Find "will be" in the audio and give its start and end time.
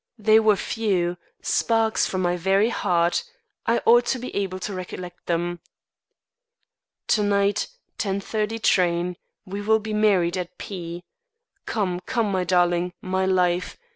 9.61-9.93